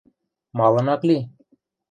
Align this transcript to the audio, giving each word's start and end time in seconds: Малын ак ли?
Малын 0.57 0.87
ак 0.93 1.01
ли? 1.07 1.17